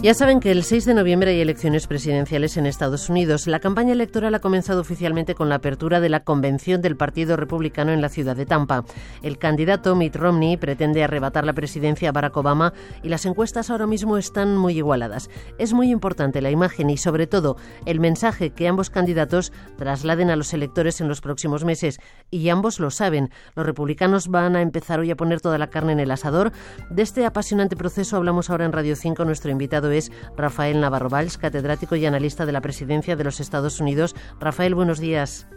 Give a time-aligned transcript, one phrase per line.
[0.00, 3.48] Ya saben que el 6 de noviembre hay elecciones presidenciales en Estados Unidos.
[3.48, 7.90] La campaña electoral ha comenzado oficialmente con la apertura de la convención del Partido Republicano
[7.90, 8.84] en la ciudad de Tampa.
[9.24, 13.88] El candidato Mitt Romney pretende arrebatar la presidencia a Barack Obama y las encuestas ahora
[13.88, 15.30] mismo están muy igualadas.
[15.58, 20.36] Es muy importante la imagen y sobre todo el mensaje que ambos candidatos trasladen a
[20.36, 21.98] los electores en los próximos meses
[22.30, 23.30] y ambos lo saben.
[23.56, 26.52] Los republicanos van a empezar hoy a poner toda la carne en el asador.
[26.88, 29.24] De este apasionante proceso hablamos ahora en Radio 5.
[29.24, 33.80] Nuestro invitado es Rafael Navarro Valls, catedrático y analista de la presidencia de los Estados
[33.80, 34.14] Unidos.
[34.40, 35.48] Rafael, buenos días.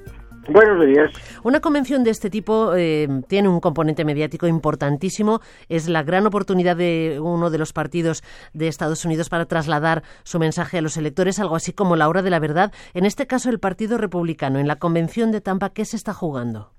[0.49, 1.11] Buenos días.
[1.43, 5.39] Una convención de este tipo eh, tiene un componente mediático importantísimo.
[5.69, 8.23] Es la gran oportunidad de uno de los partidos
[8.53, 12.23] de Estados Unidos para trasladar su mensaje a los electores, algo así como la hora
[12.23, 12.73] de la verdad.
[12.93, 16.71] En este caso, el Partido Republicano, en la convención de Tampa, ¿qué se está jugando?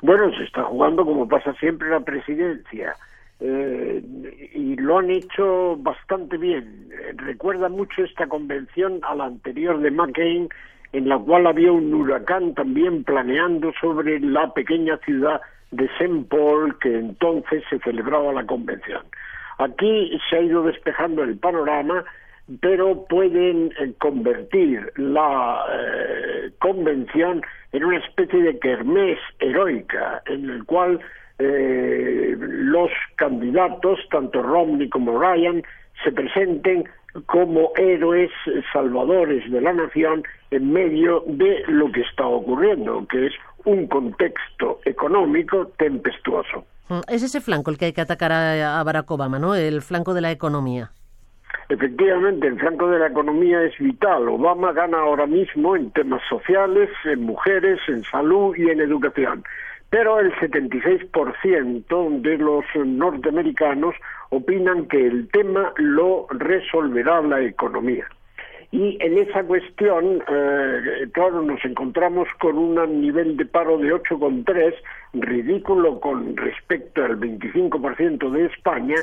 [0.00, 2.94] Bueno, se está jugando como pasa siempre la presidencia.
[3.40, 4.02] Eh,
[4.54, 6.88] y lo han hecho bastante bien.
[7.16, 10.48] Recuerda mucho esta convención a la anterior de McCain,
[10.92, 16.24] en la cual había un huracán también planeando sobre la pequeña ciudad de St.
[16.28, 19.02] Paul, que entonces se celebraba la convención.
[19.58, 22.04] Aquí se ha ido despejando el panorama,
[22.60, 30.64] pero pueden eh, convertir la eh, convención en una especie de kermés heroica, en el
[30.64, 31.00] cual
[31.38, 35.62] eh, los candidatos, tanto Romney como Ryan,
[36.02, 36.84] se presenten
[37.26, 38.30] como héroes
[38.72, 43.32] salvadores de la nación en medio de lo que está ocurriendo, que es
[43.64, 46.64] un contexto económico tempestuoso.
[46.88, 49.54] Mm, es ese flanco el que hay que atacar a Barack Obama, ¿no?
[49.54, 50.90] El flanco de la economía.
[51.68, 54.28] Efectivamente, el flanco de la economía es vital.
[54.28, 59.44] Obama gana ahora mismo en temas sociales, en mujeres, en salud y en educación
[59.90, 63.94] pero el 76% de los norteamericanos
[64.30, 68.06] opinan que el tema lo resolverá la economía.
[68.70, 74.74] Y en esa cuestión, eh, claro, nos encontramos con un nivel de paro de 8,3,
[75.14, 78.96] ridículo con respecto al 25% de España,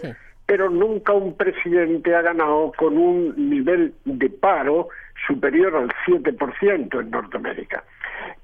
[0.45, 4.89] pero nunca un presidente ha ganado con un nivel de paro
[5.25, 7.83] superior al 7% en Norteamérica.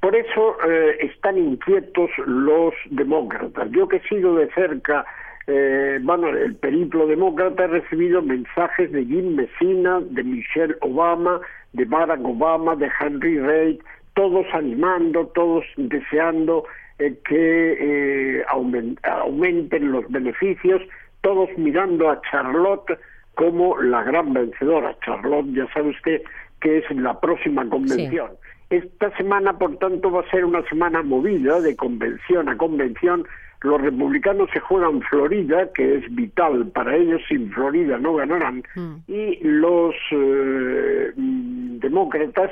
[0.02, 3.70] Por eso eh, están inquietos los demócratas.
[3.70, 5.06] Yo que he sido de cerca,
[5.46, 11.40] eh, bueno, el periplo demócrata, he recibido mensajes de Jim Messina, de Michelle Obama,
[11.74, 13.80] de Barack Obama, de Henry Reid,
[14.16, 16.66] todos animando, todos deseando
[16.98, 20.82] eh, que aumenten los beneficios,
[21.22, 22.98] todos mirando a Charlotte
[23.36, 24.98] como la gran vencedora.
[25.06, 26.24] Charlotte, ya sabe usted
[26.60, 28.32] que es la próxima convención.
[28.72, 33.26] Esta semana, por tanto, va a ser una semana movida de convención a convención.
[33.64, 38.96] Los republicanos se juegan Florida, que es vital para ellos, sin Florida no ganarán, hmm.
[39.08, 42.50] y los eh, demócratas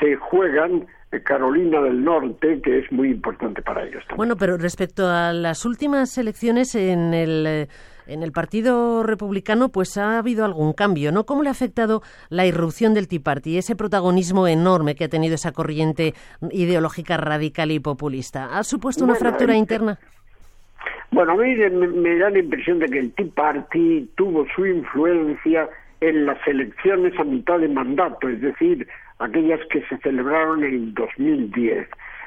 [0.00, 0.86] se juegan
[1.20, 4.00] Carolina del Norte, que es muy importante para ellos.
[4.00, 4.16] También.
[4.16, 7.68] Bueno, pero respecto a las últimas elecciones en el eh,
[8.06, 11.24] en el Partido Republicano pues ha habido algún cambio, ¿no?
[11.24, 15.34] ¿Cómo le ha afectado la irrupción del Tea Party, ese protagonismo enorme que ha tenido
[15.34, 16.14] esa corriente
[16.50, 18.56] ideológica radical y populista?
[18.58, 19.98] ¿Ha supuesto una fractura interna?
[21.10, 25.68] Bueno, a mí me, da la impresión de que el Tea Party tuvo su influencia
[26.00, 28.88] en las elecciones a mitad de mandato, es decir,
[29.18, 31.86] aquellas que se celebraron en 2010.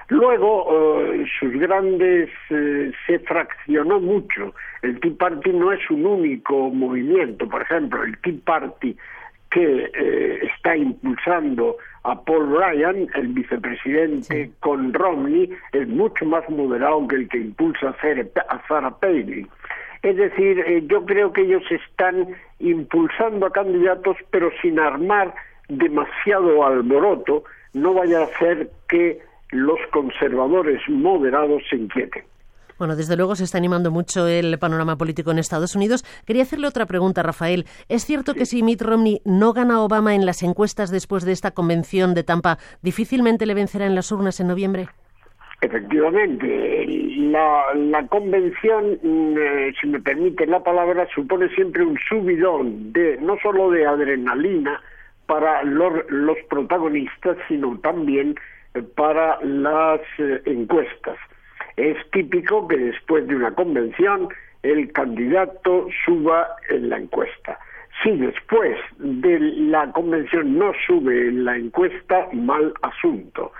[0.10, 4.54] Luego, eh, sus grandes eh, se fraccionó mucho.
[4.84, 7.48] El Tea Party no es un único movimiento.
[7.48, 8.96] Por ejemplo, el Tea Party
[9.50, 17.08] que eh, está impulsando a Paul Ryan, el vicepresidente, con Romney, es mucho más moderado
[17.08, 17.96] que el que impulsa
[18.50, 19.48] a Sarah Palin.
[20.04, 22.28] Es decir, yo creo que ellos están
[22.60, 25.34] impulsando a candidatos, pero sin armar
[25.68, 29.20] demasiado alboroto, no vaya a ser que
[29.52, 32.24] los conservadores moderados se inquieten.
[32.78, 36.04] Bueno, desde luego se está animando mucho el panorama político en Estados Unidos.
[36.26, 37.66] Quería hacerle otra pregunta, Rafael.
[37.88, 41.32] ¿Es cierto que si Mitt Romney no gana a Obama en las encuestas después de
[41.32, 44.88] esta convención de Tampa, difícilmente le vencerá en las urnas en noviembre?
[45.62, 46.86] Efectivamente,
[47.32, 53.38] la, convención, mm, eh, si me permite la palabra, supone siempre un subidón de no
[53.42, 54.82] solo de adrenalina
[55.26, 58.36] para los protagonistas, sino también
[58.84, 61.18] para las eh, encuestas.
[61.78, 64.30] Es típico que después de una convención
[64.64, 67.60] el candidato suba en la encuesta.
[68.04, 73.52] Si después de la convención no sube en la encuesta, mal asunto.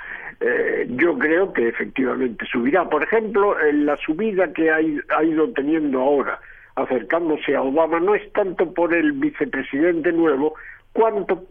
[0.42, 2.90] eh, yo creo que efectivamente subirá.
[2.90, 4.78] Por ejemplo, la subida que ha,
[5.18, 6.40] ha ido teniendo ahora,
[6.76, 10.56] acercándose a Obama, no es tanto por el vicepresidente nuevo,
[10.92, 11.46] cuanto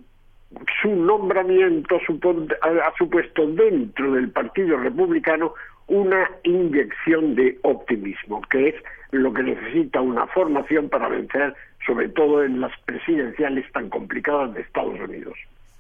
[0.83, 5.55] su nombramiento ha supuesto dentro del Partido Republicano
[5.87, 8.75] una inyección de optimismo, que es
[9.11, 11.55] lo que necesita una formación para vencer,
[11.87, 15.35] sobre todo en las presidenciales tan complicadas de Estados Unidos.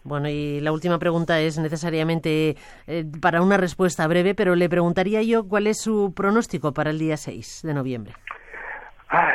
[0.05, 2.57] Bueno, y la última pregunta es necesariamente
[2.87, 6.99] eh, para una respuesta breve, pero le preguntaría yo cuál es su pronóstico para el
[6.99, 8.13] día 6 de noviembre.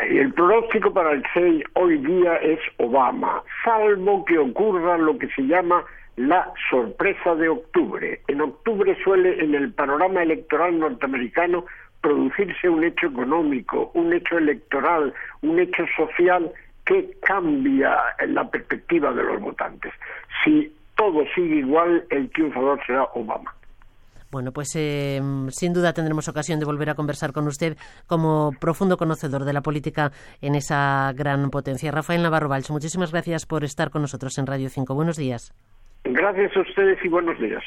[0.09, 5.43] El pronóstico para el 6 hoy día es Obama, salvo que ocurra lo que se
[5.43, 5.85] llama
[6.17, 8.19] la sorpresa de octubre.
[8.27, 11.65] En octubre suele en el panorama electoral norteamericano
[12.01, 16.51] producirse un hecho económico, un hecho electoral, un hecho social
[16.85, 17.97] que cambia
[18.27, 19.93] la perspectiva de los votantes.
[20.43, 23.53] Si todo sigue igual, el triunfador será Obama.
[24.31, 27.77] Bueno, pues eh, sin duda tendremos ocasión de volver a conversar con usted
[28.07, 30.11] como profundo conocedor de la política
[30.41, 31.91] en esa gran potencia.
[31.91, 34.93] Rafael Navarro Valls, muchísimas gracias por estar con nosotros en Radio 5.
[34.93, 35.53] Buenos días.
[36.03, 37.63] Gracias a ustedes y buenos días.